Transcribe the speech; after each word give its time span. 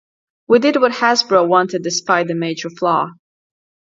We 0.47 0.57
did 0.57 0.77
what 0.77 0.93
Hasbro 0.93 1.47
wanted 1.47 1.83
despite 1.83 2.25
the 2.25 2.33
major 2.33 2.71
flaw. 2.71 3.11